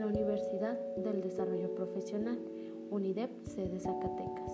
La 0.00 0.06
Universidad 0.06 0.78
del 0.96 1.20
Desarrollo 1.20 1.74
Profesional, 1.74 2.38
UNIDEP, 2.90 3.28
sede 3.44 3.78
Zacatecas. 3.78 4.50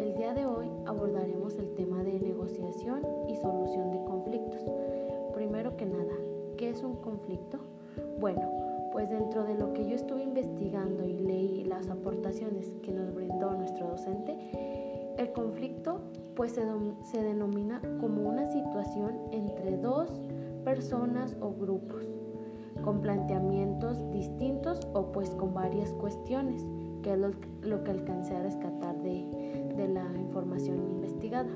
El 0.00 0.12
día 0.16 0.34
de 0.34 0.44
hoy 0.44 0.66
abordaremos 0.86 1.56
el 1.56 1.72
tema 1.74 2.02
de 2.02 2.18
negociación 2.18 3.06
y 3.28 3.36
solución 3.36 3.92
de 3.92 4.02
conflictos. 4.02 4.64
Primero 5.34 5.76
que 5.76 5.86
nada, 5.86 6.16
¿qué 6.56 6.70
es 6.70 6.82
un 6.82 6.96
conflicto? 6.96 7.60
Bueno, 8.18 8.40
pues 8.90 9.08
dentro 9.08 9.44
de 9.44 9.54
lo 9.54 9.72
que 9.72 9.88
yo 9.88 9.94
estuve 9.94 10.24
investigando 10.24 11.04
y 11.04 11.20
leí 11.20 11.62
las 11.62 11.88
aportaciones 11.88 12.72
que 12.82 12.90
nos 12.90 13.14
brindó 13.14 13.52
nuestro 13.52 13.86
docente, 13.86 14.36
el 15.16 15.30
conflicto 15.30 16.00
pues 16.34 16.50
se, 16.50 16.62
se 17.04 17.22
denomina 17.22 17.80
como 18.00 18.28
una 18.28 18.50
situación 18.50 19.28
entre 19.30 19.76
dos 19.76 20.10
personas 20.64 21.36
o 21.40 21.52
grupos, 21.52 22.02
con 22.86 23.00
planteamientos 23.00 23.98
distintos 24.12 24.86
o 24.94 25.10
pues 25.10 25.30
con 25.30 25.52
varias 25.52 25.90
cuestiones, 25.94 26.64
que 27.02 27.14
es 27.14 27.18
lo, 27.18 27.82
que 27.82 27.90
alcancé 27.90 28.36
a 28.36 28.42
rescatar 28.44 28.96
de, 29.02 29.26
la 29.92 30.06
información 30.20 30.88
investigada. 30.88 31.50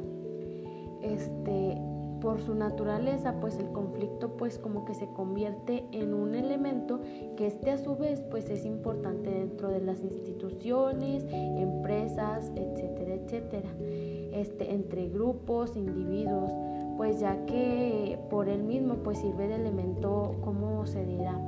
Este, 1.02 1.80
por 2.20 2.40
su 2.40 2.56
naturaleza, 2.56 3.40
pues 3.40 3.60
el 3.60 3.70
conflicto 3.70 4.36
pues 4.36 4.58
como 4.58 4.84
que 4.84 4.94
se 4.94 5.06
convierte 5.12 5.84
en 5.92 6.14
un 6.14 6.34
elemento 6.34 7.00
que 7.36 7.46
este 7.46 7.70
a 7.70 7.78
su 7.78 7.94
vez 7.96 8.20
pues 8.22 8.50
es 8.50 8.66
importante 8.66 9.30
dentro 9.30 9.68
de 9.68 9.80
las 9.80 10.02
instituciones, 10.02 11.24
empresas, 11.30 12.50
etcétera, 12.56 13.14
etcétera, 13.14 13.70
este, 14.32 14.74
entre 14.74 15.08
grupos, 15.08 15.76
individuos, 15.76 16.52
pues 17.00 17.18
ya 17.18 17.46
que 17.46 18.18
por 18.28 18.50
él 18.50 18.62
mismo 18.62 18.96
pues 18.96 19.16
sirve 19.16 19.48
de 19.48 19.54
elemento, 19.54 20.36
¿cómo 20.44 20.84
se 20.84 21.02
dirá? 21.06 21.40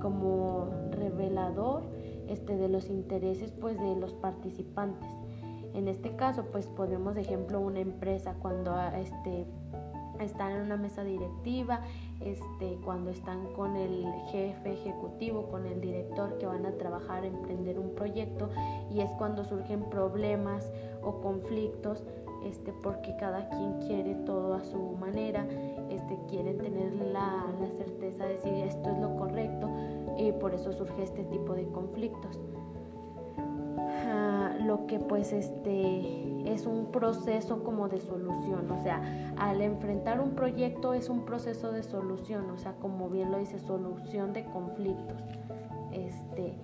Como 0.00 0.68
revelador 0.90 1.84
este, 2.26 2.56
de 2.56 2.68
los 2.68 2.90
intereses 2.90 3.52
pues 3.52 3.78
de 3.78 3.94
los 3.94 4.14
participantes. 4.14 5.08
En 5.74 5.86
este 5.86 6.16
caso 6.16 6.46
pues 6.50 6.66
ponemos 6.66 7.16
ejemplo 7.16 7.60
una 7.60 7.78
empresa 7.78 8.34
cuando 8.42 8.76
este, 9.00 9.46
están 10.18 10.50
en 10.50 10.62
una 10.62 10.76
mesa 10.76 11.04
directiva, 11.04 11.82
este, 12.18 12.76
cuando 12.84 13.10
están 13.10 13.46
con 13.52 13.76
el 13.76 14.04
jefe 14.32 14.72
ejecutivo, 14.72 15.46
con 15.52 15.66
el 15.66 15.80
director 15.80 16.36
que 16.38 16.46
van 16.46 16.66
a 16.66 16.72
trabajar, 16.72 17.24
emprender 17.24 17.78
un 17.78 17.94
proyecto 17.94 18.50
y 18.90 19.02
es 19.02 19.10
cuando 19.12 19.44
surgen 19.44 19.84
problemas 19.88 20.68
o 21.00 21.20
conflictos 21.20 22.02
este, 22.44 22.72
porque 22.82 23.16
cada 23.16 23.48
quien 23.48 23.78
quiere 23.86 24.14
todo 24.26 24.54
a 24.54 24.64
su 24.64 24.78
manera, 24.98 25.46
este, 25.90 26.18
quieren 26.28 26.58
tener 26.58 26.94
la, 27.12 27.46
certeza 27.76 28.24
de 28.24 28.34
decir 28.34 28.52
esto 28.54 28.90
es 28.90 28.98
lo 28.98 29.16
correcto 29.16 29.68
y 30.16 30.32
por 30.32 30.54
eso 30.54 30.72
surge 30.72 31.02
este 31.02 31.24
tipo 31.24 31.54
de 31.54 31.66
conflictos. 31.66 32.40
Ah, 33.78 34.54
lo 34.60 34.86
que 34.86 34.98
pues 34.98 35.32
este 35.32 36.52
es 36.52 36.66
un 36.66 36.86
proceso 36.86 37.64
como 37.64 37.88
de 37.88 38.00
solución, 38.00 38.70
o 38.70 38.82
sea, 38.82 39.34
al 39.36 39.60
enfrentar 39.60 40.20
un 40.20 40.30
proyecto 40.30 40.94
es 40.94 41.08
un 41.08 41.24
proceso 41.24 41.72
de 41.72 41.82
solución, 41.82 42.50
o 42.50 42.58
sea, 42.58 42.74
como 42.74 43.08
bien 43.08 43.32
lo 43.32 43.38
dice, 43.38 43.58
solución 43.58 44.32
de 44.32 44.44
conflictos. 44.44 45.20
Este, 45.92 46.54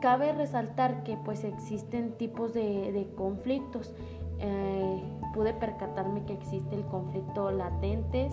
cabe 0.00 0.32
resaltar 0.32 1.02
que 1.02 1.16
pues 1.16 1.44
existen 1.44 2.12
tipos 2.12 2.52
de, 2.54 3.08
conflictos. 3.16 3.94
Eh, 4.40 5.02
pude 5.34 5.52
percatarme 5.52 6.24
que 6.24 6.32
existe 6.32 6.76
el 6.76 6.84
conflicto 6.84 7.50
latentes, 7.50 8.32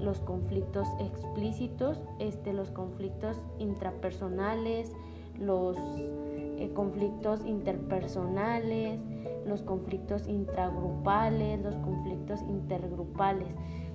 los 0.00 0.20
conflictos 0.20 0.88
explícitos, 1.00 2.00
este, 2.18 2.52
los 2.52 2.70
conflictos 2.70 3.40
intrapersonales, 3.58 4.92
los 5.38 5.76
eh, 5.96 6.70
conflictos 6.74 7.44
interpersonales, 7.44 9.00
los 9.46 9.62
conflictos 9.62 10.26
intragrupales, 10.26 11.60
los 11.62 11.76
conflictos 11.76 12.40
intergrupales. 12.42 13.48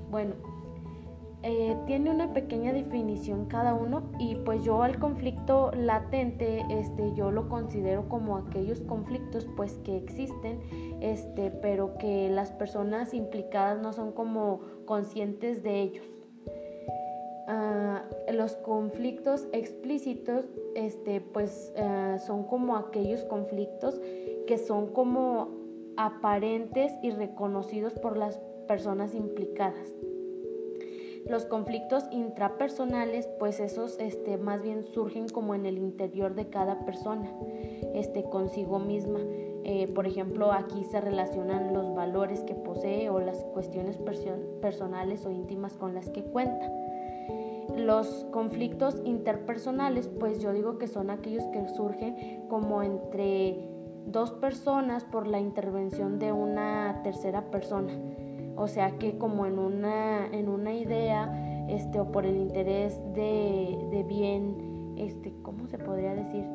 Bueno, 0.10 0.34
eh, 1.44 1.76
tiene 1.88 2.12
una 2.12 2.34
pequeña 2.34 2.72
definición 2.72 3.46
cada 3.46 3.74
uno 3.74 4.12
y 4.20 4.36
pues 4.36 4.64
yo 4.64 4.84
al 4.84 5.00
conflicto 5.00 5.72
latente 5.72 6.64
este 6.70 7.16
yo 7.16 7.32
lo 7.32 7.50
considero 7.50 8.08
como 8.08 8.38
aquellos 8.38 8.80
conflictos 8.82 9.48
pues 9.58 9.74
que 9.80 9.98
existen 9.98 10.60
este 11.02 11.50
pero 11.50 11.98
que 11.98 12.30
las 12.30 12.52
personas 12.52 13.16
implicadas 13.16 13.82
no 13.82 13.92
son 13.92 14.12
como 14.12 14.62
conscientes 14.86 15.64
de 15.64 15.82
ellos. 15.82 16.06
Ah, 17.48 18.04
los 18.32 18.56
conflictos 18.58 19.48
explícitos 19.52 20.46
este 20.76 21.22
pues 21.22 21.74
ah, 21.76 22.20
son 22.20 22.44
como 22.44 22.78
aquellos 22.78 23.24
conflictos 23.24 24.00
que 24.46 24.60
son 24.60 24.94
como 24.94 25.50
aparentes 25.98 26.94
y 27.02 27.10
reconocidos 27.10 27.94
por 27.94 28.16
las 28.16 28.40
personas 28.68 29.16
implicadas 29.16 29.92
los 31.32 31.46
conflictos 31.46 32.04
intrapersonales, 32.12 33.28
pues 33.40 33.62
esos 33.62 33.98
este, 34.00 34.38
más 34.38 34.62
bien 34.62 34.84
surgen 34.84 35.30
como 35.30 35.56
en 35.56 35.66
el 35.66 35.78
interior 35.78 36.36
de 36.36 36.50
cada 36.50 36.84
persona, 36.86 37.32
este, 37.94 38.26
consigo 38.26 38.80
misma. 38.80 39.20
Eh, 39.64 39.88
por 39.88 40.08
ejemplo, 40.08 40.52
aquí 40.52 40.84
se 40.84 41.00
relacionan 41.00 41.74
los 41.74 41.96
valores 41.96 42.42
que 42.42 42.54
posee 42.54 43.10
o 43.10 43.22
las 43.22 43.38
cuestiones 43.54 43.98
personales 44.62 45.26
o 45.26 45.32
íntimas 45.32 45.78
con 45.78 45.96
las 45.96 46.10
que 46.10 46.22
cuenta. 46.22 46.70
Los 47.78 48.26
conflictos 48.32 49.02
interpersonales, 49.06 50.10
pues 50.10 50.42
yo 50.42 50.52
digo 50.52 50.78
que 50.78 50.88
son 50.88 51.10
aquellos 51.10 51.46
que 51.46 51.66
surgen 51.70 52.46
como 52.50 52.84
entre 52.84 53.70
dos 54.06 54.32
personas 54.32 55.06
por 55.06 55.28
la 55.28 55.40
intervención 55.40 56.20
de 56.20 56.34
una 56.34 57.00
tercera 57.04 57.50
persona. 57.50 57.94
O 58.62 58.68
sea 58.68 59.00
que 59.00 59.18
como 59.18 59.48
en 59.48 59.58
una, 59.58 60.28
en 60.28 60.48
una 60.48 60.72
idea 60.72 61.66
este, 61.68 62.00
o 62.00 62.12
por 62.12 62.28
el 62.28 62.38
interés 62.38 63.02
de, 63.16 63.88
de 63.90 64.04
bien, 64.04 64.94
este, 64.98 65.34
¿cómo 65.42 65.66
se 65.66 65.80
podría 65.80 66.14
decir? 66.14 66.46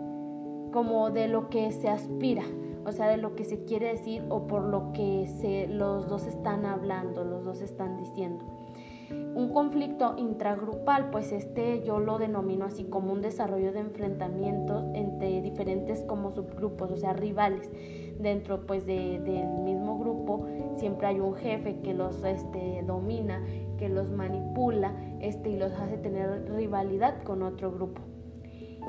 Como 0.73 1.11
de 1.11 1.27
lo 1.27 1.51
que 1.51 1.73
se 1.73 1.89
aspira, 1.89 2.45
o 2.85 2.93
sea, 2.93 3.09
de 3.09 3.17
lo 3.17 3.35
que 3.35 3.45
se 3.45 3.65
quiere 3.65 3.89
decir 3.89 4.25
o 4.29 4.47
por 4.47 4.63
lo 4.63 4.93
que 4.93 5.27
se, 5.27 5.67
los 5.67 6.07
dos 6.07 6.29
están 6.29 6.65
hablando, 6.65 7.25
los 7.25 7.45
dos 7.45 7.61
están 7.61 7.97
diciendo. 7.97 8.45
Un 9.37 9.51
conflicto 9.51 10.15
intragrupal, 10.17 11.11
pues 11.11 11.31
este 11.31 11.83
yo 11.85 12.01
lo 12.01 12.17
denomino 12.17 12.65
así 12.65 12.85
como 12.85 13.13
un 13.13 13.21
desarrollo 13.21 13.71
de 13.71 13.81
enfrentamientos 13.81 14.87
entre 14.95 15.43
diferentes 15.43 16.01
como 16.05 16.31
subgrupos, 16.31 16.91
o 16.91 16.97
sea, 16.97 17.13
rivales. 17.13 17.71
Dentro 18.19 18.65
pues 18.65 18.87
del 18.87 19.47
mismo 19.63 19.99
grupo 19.99 20.47
siempre 20.77 21.09
hay 21.09 21.21
un 21.21 21.35
jefe 21.35 21.81
que 21.83 21.93
los 21.93 22.25
este, 22.25 22.83
domina, 22.87 23.45
que 23.77 23.91
los 23.91 24.09
manipula 24.09 24.95
este, 25.21 25.51
y 25.51 25.59
los 25.59 25.71
hace 25.73 25.99
tener 25.99 26.51
rivalidad 26.51 27.23
con 27.23 27.43
otro 27.43 27.71
grupo. 27.71 28.01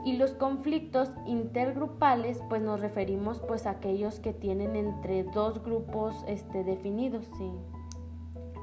Y 0.06 0.16
los 0.16 0.32
conflictos 0.32 1.12
intergrupales, 1.26 2.42
pues 2.48 2.62
nos 2.62 2.80
referimos 2.80 3.42
pues 3.42 3.66
a 3.66 3.72
aquellos 3.72 4.22
que 4.22 4.32
tienen 4.32 4.78
entre 4.78 5.26
dos 5.26 5.62
grupos 5.62 6.24
este, 6.26 6.64
definidos, 6.64 7.30
¿sí? 7.38 7.52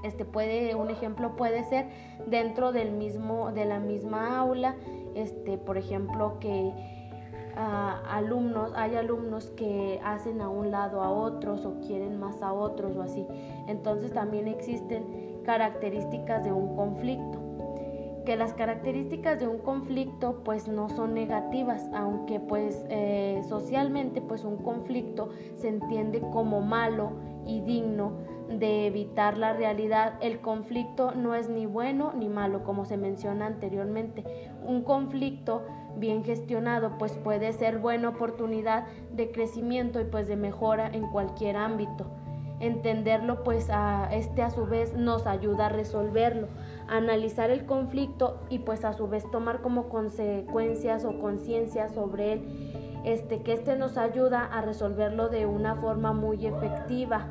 Este 0.05 0.25
puede, 0.25 0.75
un 0.75 0.91
ejemplo 0.91 1.35
puede 1.35 1.65
ser 1.65 1.87
dentro 2.27 2.73
del 2.73 2.93
mismo, 2.93 3.51
de 3.53 3.65
la 3.65 3.81
misma 3.81 4.39
aula, 4.39 4.77
este, 5.15 5.59
por 5.59 5.79
ejemplo, 5.79 6.39
que 6.41 6.73
ah, 7.57 8.03
alumnos, 8.09 8.73
hay 8.77 8.97
alumnos 8.97 9.47
que 9.57 10.01
hacen 10.05 10.41
a 10.41 10.49
un 10.49 10.71
lado 10.71 11.03
a 11.03 11.11
otros 11.11 11.65
o 11.65 11.81
quieren 11.81 12.21
más 12.21 12.43
a 12.43 12.53
otros 12.53 12.97
o 12.97 13.03
así. 13.03 13.27
Entonces 13.67 14.13
también 14.13 14.47
existen 14.47 15.41
características 15.45 16.45
de 16.45 16.53
un 16.53 16.77
conflicto 16.77 17.45
que 18.25 18.37
las 18.37 18.55
características 18.55 19.39
de 19.39 19.47
un 19.47 19.59
conflicto 19.59 20.41
pues 20.45 20.67
no 20.67 20.89
son 20.89 21.15
negativas, 21.15 21.89
aunque 21.95 22.41
pues 22.41 22.85
eh, 22.89 23.43
socialmente 23.49 24.23
pues 24.23 24.45
un 24.45 24.57
conflicto 24.57 25.29
se 25.57 25.69
entiende 25.69 26.21
como 26.21 26.63
malo 26.63 27.13
y 27.47 27.61
digno 27.61 28.13
de 28.49 28.87
evitar 28.87 29.39
la 29.39 29.53
realidad. 29.53 30.15
El 30.21 30.41
conflicto 30.41 31.13
no 31.13 31.35
es 31.35 31.49
ni 31.49 31.67
bueno 31.67 32.13
ni 32.15 32.29
malo, 32.29 32.65
como 32.65 32.85
se 32.85 32.97
menciona 32.97 33.47
anteriormente. 33.47 34.25
Un 34.65 34.83
conflicto 34.83 35.63
bien 35.97 36.25
gestionado 36.25 36.99
pues 36.99 37.13
puede 37.13 37.53
ser 37.53 37.79
buena 37.79 38.11
oportunidad 38.11 38.87
de 39.13 39.31
crecimiento 39.31 40.01
y 40.01 40.05
pues 40.05 40.29
de 40.29 40.37
mejora 40.37 40.89
en 40.89 41.07
cualquier 41.09 41.57
ámbito. 41.57 42.07
Entenderlo 42.61 43.43
pues 43.43 43.69
a 43.71 44.09
este 44.13 44.43
a 44.43 44.51
su 44.51 44.67
vez 44.67 44.95
nos 44.95 45.27
ayuda 45.27 45.67
a 45.67 45.69
resolverlo, 45.71 46.49
analizar 46.89 47.51
el 47.51 47.67
conflicto 47.67 48.41
y 48.49 48.61
pues 48.61 48.85
a 48.85 48.93
su 48.93 49.09
vez 49.09 49.29
tomar 49.31 49.61
como 49.61 49.89
consecuencias 49.89 51.05
o 51.05 51.19
conciencia 51.19 51.89
sobre 51.89 52.35
él, 52.35 53.03
este 53.05 53.43
que 53.43 53.53
este 53.53 53.77
nos 53.77 53.99
ayuda 53.99 54.45
a 54.45 54.63
resolverlo 54.63 55.29
de 55.29 55.47
una 55.47 55.75
forma 55.77 56.13
muy 56.13 56.47
efectiva 56.47 57.27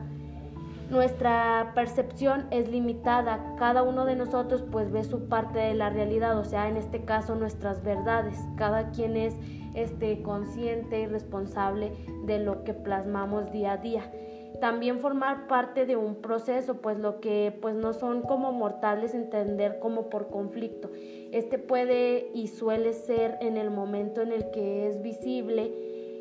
nuestra 0.93 1.71
percepción 1.73 2.45
es 2.51 2.69
limitada, 2.69 3.55
cada 3.57 3.83
uno 3.83 4.05
de 4.05 4.15
nosotros 4.15 4.63
pues 4.71 4.91
ve 4.91 5.03
su 5.03 5.27
parte 5.27 5.59
de 5.59 5.73
la 5.73 5.89
realidad, 5.89 6.37
o 6.37 6.45
sea, 6.45 6.69
en 6.69 6.77
este 6.77 7.03
caso 7.03 7.35
nuestras 7.35 7.83
verdades, 7.83 8.37
cada 8.55 8.91
quien 8.91 9.17
es 9.17 9.35
este, 9.73 10.21
consciente 10.21 11.01
y 11.01 11.07
responsable 11.07 11.91
de 12.25 12.39
lo 12.39 12.63
que 12.63 12.73
plasmamos 12.73 13.51
día 13.51 13.73
a 13.73 13.77
día. 13.77 14.11
También 14.61 14.99
formar 14.99 15.47
parte 15.47 15.85
de 15.85 15.97
un 15.97 16.15
proceso, 16.21 16.75
pues 16.75 16.99
lo 16.99 17.19
que 17.19 17.57
pues 17.59 17.75
no 17.75 17.91
son 17.91 18.21
como 18.21 18.51
mortales 18.51 19.15
entender 19.15 19.79
como 19.79 20.09
por 20.09 20.29
conflicto. 20.29 20.91
Este 21.31 21.57
puede 21.57 22.29
y 22.33 22.47
suele 22.47 22.93
ser 22.93 23.37
en 23.41 23.57
el 23.57 23.71
momento 23.71 24.21
en 24.21 24.31
el 24.31 24.51
que 24.51 24.87
es 24.87 25.01
visible 25.01 25.73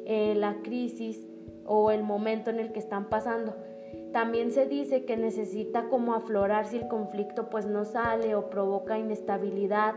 eh, 0.06 0.34
la 0.34 0.56
crisis 0.62 1.24
o 1.66 1.90
el 1.90 2.02
momento 2.02 2.50
en 2.50 2.58
el 2.58 2.72
que 2.72 2.80
están 2.80 3.10
pasando. 3.10 3.54
También 4.12 4.52
se 4.52 4.66
dice 4.66 5.04
que 5.04 5.16
necesita 5.16 5.88
como 5.88 6.14
aflorar 6.14 6.66
si 6.66 6.76
el 6.76 6.88
conflicto 6.88 7.48
pues 7.48 7.66
no 7.66 7.84
sale 7.84 8.34
o 8.34 8.50
provoca 8.50 8.98
inestabilidad 8.98 9.94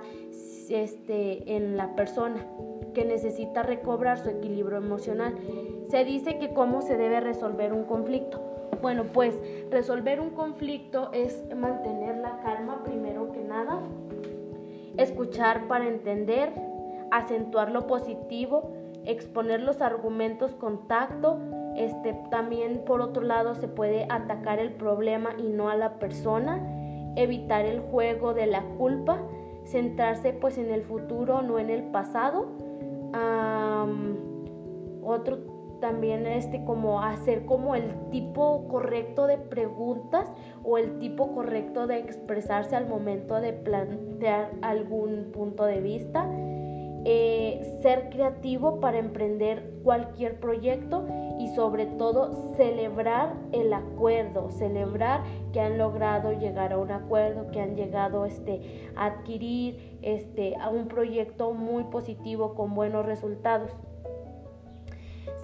este, 0.69 1.55
en 1.55 1.75
la 1.75 1.95
persona, 1.95 2.45
que 2.93 3.03
necesita 3.03 3.61
recobrar 3.63 4.17
su 4.17 4.29
equilibrio 4.29 4.77
emocional. 4.77 5.35
Se 5.89 6.05
dice 6.05 6.39
que 6.39 6.53
cómo 6.53 6.81
se 6.81 6.97
debe 6.97 7.19
resolver 7.19 7.73
un 7.73 7.83
conflicto. 7.83 8.41
Bueno, 8.81 9.03
pues 9.03 9.35
resolver 9.69 10.19
un 10.19 10.31
conflicto 10.31 11.09
es 11.11 11.43
mantener 11.55 12.17
la 12.17 12.39
calma 12.39 12.83
primero 12.83 13.31
que 13.31 13.43
nada, 13.43 13.81
escuchar 14.97 15.67
para 15.67 15.87
entender, 15.87 16.51
acentuar 17.11 17.71
lo 17.71 17.85
positivo, 17.85 18.71
exponer 19.05 19.61
los 19.61 19.81
argumentos 19.81 20.55
con 20.55 20.87
tacto, 20.87 21.37
este, 21.75 22.13
también 22.29 22.83
por 22.85 23.01
otro 23.01 23.23
lado 23.23 23.55
se 23.55 23.67
puede 23.67 24.05
atacar 24.09 24.59
el 24.59 24.71
problema 24.71 25.31
y 25.37 25.49
no 25.49 25.69
a 25.69 25.75
la 25.75 25.99
persona, 25.99 26.61
evitar 27.15 27.65
el 27.65 27.79
juego 27.79 28.33
de 28.33 28.47
la 28.47 28.63
culpa, 28.77 29.21
centrarse 29.65 30.33
pues 30.33 30.57
en 30.57 30.71
el 30.71 30.83
futuro, 30.83 31.41
no 31.41 31.59
en 31.59 31.69
el 31.69 31.83
pasado. 31.83 32.47
otro 35.03 35.55
también 35.79 36.25
este 36.25 36.63
como 36.65 37.01
hacer 37.01 37.45
como 37.45 37.75
el 37.75 37.93
tipo 38.09 38.67
correcto 38.69 39.27
de 39.27 39.37
preguntas 39.37 40.31
o 40.63 40.77
el 40.77 40.99
tipo 40.99 41.33
correcto 41.33 41.85
de 41.85 41.99
expresarse 41.99 42.75
al 42.75 42.87
momento 42.87 43.39
de 43.39 43.53
plantear 43.53 44.51
algún 44.61 45.31
punto 45.31 45.65
de 45.65 45.81
vista. 45.81 46.27
Eh, 47.07 47.79
ser 47.83 48.09
creativo 48.09 48.79
para 48.79 48.97
emprender 48.97 49.79
cualquier 49.83 50.39
proyecto 50.39 51.05
y 51.39 51.53
sobre 51.53 51.85
todo 51.85 52.55
celebrar 52.55 53.35
el 53.51 53.71
acuerdo, 53.73 54.49
celebrar 54.49 55.21
que 55.53 55.59
han 55.59 55.77
logrado 55.77 56.33
llegar 56.33 56.73
a 56.73 56.79
un 56.79 56.89
acuerdo, 56.89 57.51
que 57.51 57.61
han 57.61 57.75
llegado 57.75 58.25
este, 58.25 58.89
a 58.95 59.05
adquirir 59.05 59.99
este, 60.01 60.55
a 60.55 60.69
un 60.69 60.87
proyecto 60.87 61.53
muy 61.53 61.83
positivo 61.83 62.55
con 62.55 62.73
buenos 62.73 63.05
resultados. 63.05 63.71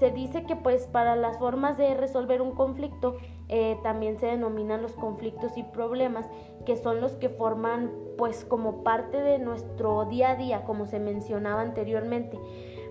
Se 0.01 0.09
dice 0.09 0.45
que 0.45 0.55
pues 0.55 0.87
para 0.87 1.15
las 1.15 1.37
formas 1.37 1.77
de 1.77 1.93
resolver 1.93 2.41
un 2.41 2.55
conflicto 2.55 3.17
eh, 3.49 3.77
también 3.83 4.17
se 4.17 4.25
denominan 4.25 4.81
los 4.81 4.93
conflictos 4.93 5.55
y 5.57 5.63
problemas, 5.63 6.25
que 6.65 6.75
son 6.75 7.01
los 7.01 7.11
que 7.17 7.29
forman 7.29 7.91
pues 8.17 8.43
como 8.43 8.83
parte 8.83 9.21
de 9.21 9.37
nuestro 9.37 10.05
día 10.05 10.31
a 10.31 10.35
día, 10.37 10.63
como 10.63 10.87
se 10.87 10.97
mencionaba 10.97 11.61
anteriormente. 11.61 12.39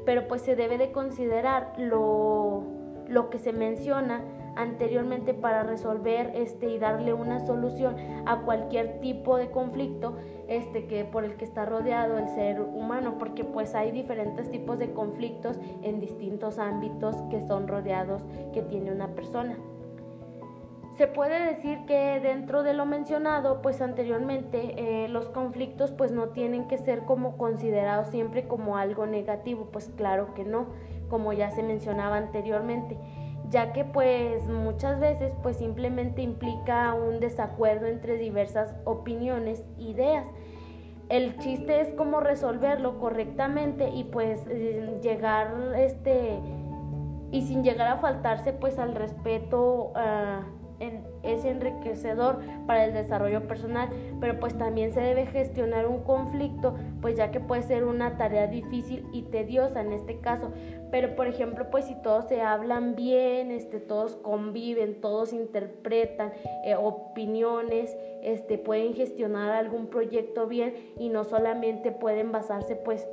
Pero 0.07 0.29
pues 0.29 0.43
se 0.43 0.55
debe 0.55 0.79
de 0.79 0.93
considerar 0.93 1.73
lo, 1.79 2.63
lo 3.09 3.29
que 3.29 3.41
se 3.41 3.53
menciona 3.53 4.23
anteriormente 4.61 5.35
para 5.35 5.63
resolver 5.63 6.33
este 6.35 6.69
y 6.69 6.79
darle 6.79 7.13
una 7.13 7.41
solución 7.47 7.97
a 8.27 8.43
cualquier 8.43 9.01
tipo 9.01 9.37
de 9.37 9.51
conflicto 9.51 10.17
este 10.49 10.87
que 10.87 11.05
por 11.05 11.25
el 11.25 11.37
que 11.37 11.45
está 11.45 11.65
rodeado 11.65 12.19
el 12.19 12.29
ser 12.29 12.61
humano 12.61 13.17
porque 13.19 13.45
pues 13.45 13.75
hay 13.75 13.93
diferentes 13.93 14.51
tipos 14.51 14.79
de 14.79 14.93
conflictos 14.93 15.59
en 15.83 16.01
distintos 16.01 16.59
ámbitos 16.59 17.17
que 17.31 17.41
son 17.41 17.69
rodeados 17.69 18.23
que 18.53 18.63
tiene 18.63 18.93
una 18.93 19.09
persona. 19.09 19.57
Se 20.97 21.07
puede 21.07 21.55
decir 21.55 21.87
que 21.87 22.21
dentro 22.21 22.63
de 22.63 22.75
lo 22.75 22.85
mencionado, 22.85 23.63
pues 23.63 23.81
anteriormente, 23.81 25.05
eh, 25.05 25.09
los 25.09 25.31
conflictos 25.31 25.93
pues 25.93 26.13
no 26.13 26.29
tienen 26.29 26.69
que 26.69 26.77
ser 26.77 27.05
como 27.05 27.39
considerados 27.39 28.09
siempre 28.09 28.47
como 28.47 28.77
algo 28.77 29.07
negativo, 29.07 29.69
pues 29.73 29.91
claro 29.97 30.35
que 30.35 30.45
no, 30.45 30.67
como 31.09 31.33
ya 31.33 31.51
se 31.53 31.63
mencionaba 31.63 32.19
anteriormente 32.19 32.99
ya 33.51 33.73
que 33.73 33.85
pues 33.85 34.47
muchas 34.47 35.01
veces 35.01 35.33
pues 35.43 35.57
simplemente 35.57 36.23
implica 36.23 36.95
un 36.95 37.21
desacuerdo 37.21 37.87
entre 37.87 38.17
diversas 38.17 38.75
opiniones, 38.85 39.65
ideas. 39.79 40.27
El 41.09 41.37
chiste 41.39 41.81
es 41.81 41.89
cómo 41.95 42.21
resolverlo 42.21 43.01
correctamente 43.01 43.91
y 43.91 44.05
pues 44.05 44.47
llegar 45.03 45.75
este 45.77 46.39
y 47.33 47.43
sin 47.43 47.63
llegar 47.63 47.89
a 47.89 47.97
faltarse 47.99 48.53
pues 48.53 48.79
al 48.79 48.95
respeto 48.95 49.93
uh, 49.95 50.60
es 51.23 51.45
enriquecedor 51.45 52.41
para 52.67 52.85
el 52.85 52.95
desarrollo 52.95 53.47
personal, 53.47 53.89
pero 54.21 54.41
pues 54.41 54.57
también 54.57 54.93
se 54.93 55.01
debe 55.01 55.27
gestionar 55.27 55.87
un 55.87 56.03
conflicto, 56.03 56.75
pues 57.01 57.17
ya 57.17 57.31
que 57.31 57.41
puede 57.41 57.63
ser 57.63 57.85
una 57.85 58.17
tarea 58.17 58.47
difícil 58.47 59.07
y 59.13 59.23
tediosa 59.23 59.83
en 59.83 59.93
este 59.93 60.19
caso. 60.19 60.53
Pero 60.91 61.15
por 61.15 61.27
ejemplo, 61.27 61.71
pues 61.71 61.85
si 61.85 61.95
todos 62.03 62.27
se 62.27 62.41
hablan 62.41 62.97
bien, 62.97 63.51
este, 63.51 63.79
todos 63.79 64.17
conviven, 64.17 65.01
todos 65.01 65.33
interpretan 65.33 66.33
eh, 66.65 66.75
opiniones, 66.75 67.97
este, 68.23 68.59
pueden 68.59 68.95
gestionar 68.95 69.51
algún 69.51 69.87
proyecto 69.87 70.47
bien 70.47 70.75
y 70.99 71.11
no 71.11 71.25
solamente 71.25 71.93
pueden 71.93 72.33
basarse 72.33 72.75
pues 72.75 73.07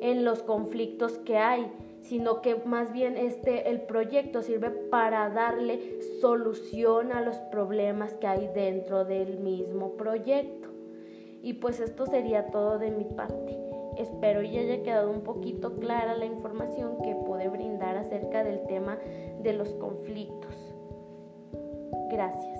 en 0.00 0.24
los 0.24 0.42
conflictos 0.42 1.18
que 1.18 1.36
hay 1.36 1.70
sino 2.02 2.40
que 2.40 2.56
más 2.56 2.92
bien 2.92 3.16
este 3.16 3.70
el 3.70 3.82
proyecto 3.82 4.42
sirve 4.42 4.70
para 4.70 5.28
darle 5.30 6.00
solución 6.20 7.12
a 7.12 7.20
los 7.20 7.36
problemas 7.36 8.14
que 8.14 8.26
hay 8.26 8.48
dentro 8.54 9.04
del 9.04 9.38
mismo 9.38 9.92
proyecto. 9.96 10.68
Y 11.42 11.54
pues 11.54 11.80
esto 11.80 12.06
sería 12.06 12.46
todo 12.46 12.78
de 12.78 12.90
mi 12.90 13.04
parte. 13.04 13.56
Espero 13.96 14.42
y 14.42 14.56
haya 14.56 14.82
quedado 14.82 15.10
un 15.10 15.22
poquito 15.22 15.76
clara 15.76 16.16
la 16.16 16.26
información 16.26 17.02
que 17.02 17.14
pude 17.14 17.48
brindar 17.48 17.96
acerca 17.96 18.44
del 18.44 18.62
tema 18.66 18.98
de 19.42 19.52
los 19.52 19.68
conflictos. 19.74 20.54
Gracias. 22.10 22.59